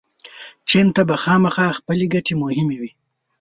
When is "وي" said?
2.81-2.91